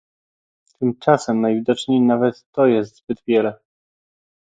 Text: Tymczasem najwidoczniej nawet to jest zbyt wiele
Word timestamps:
Tymczasem 0.79 1.41
najwidoczniej 1.41 2.01
nawet 2.01 2.45
to 2.51 2.65
jest 2.65 2.95
zbyt 2.97 3.21
wiele 3.27 3.59